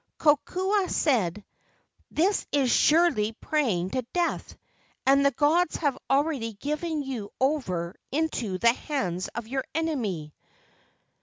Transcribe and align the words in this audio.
Kokua 0.17 0.89
said: 0.89 1.45
"This 2.09 2.47
is 2.51 2.71
surely 2.71 3.33
praying 3.33 3.91
to 3.91 4.01
death, 4.13 4.57
and 5.05 5.23
the 5.23 5.29
gods 5.29 5.75
have 5.75 5.95
already 6.09 6.53
given 6.53 7.03
you 7.03 7.31
over 7.39 7.95
into 8.11 8.57
the 8.57 8.73
hands 8.73 9.27
of 9.35 9.47
your 9.47 9.63
enemy. 9.75 10.33